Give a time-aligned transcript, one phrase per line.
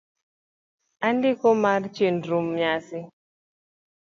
[1.07, 2.99] Andiko mar chenro nyasi: